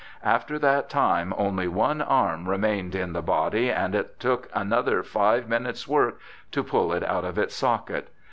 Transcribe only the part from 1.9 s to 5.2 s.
arm remained in the body, and it took another